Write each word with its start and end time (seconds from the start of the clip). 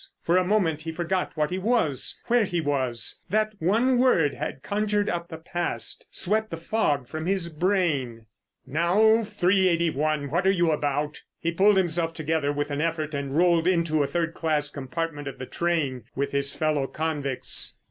For 0.23 0.35
a 0.35 0.43
moment 0.43 0.81
he 0.81 0.91
forgot 0.91 1.37
what 1.37 1.51
he 1.51 1.59
was, 1.59 2.19
where 2.25 2.43
he 2.43 2.59
was. 2.59 3.21
That 3.29 3.53
one 3.59 3.99
word 3.99 4.33
had 4.33 4.63
conjured 4.63 5.07
up 5.07 5.27
the 5.27 5.37
past, 5.37 6.07
swept 6.09 6.49
the 6.49 6.57
fog 6.57 7.07
from 7.07 7.27
his 7.27 7.49
brain. 7.49 8.25
"Now, 8.65 9.23
381, 9.23 10.31
what 10.31 10.47
are 10.47 10.49
you 10.49 10.71
about?" 10.71 11.21
He 11.37 11.51
pulled 11.51 11.77
himself 11.77 12.15
together 12.15 12.51
with 12.51 12.71
an 12.71 12.81
effort 12.81 13.13
and 13.13 13.37
rolled 13.37 13.67
into 13.67 14.01
a 14.01 14.07
third 14.07 14.33
class 14.33 14.71
compartment 14.71 15.27
of 15.27 15.37
the 15.37 15.45
train 15.45 16.05
with 16.15 16.31
his 16.31 16.55
fellow 16.55 16.87
convicts. 16.87 17.77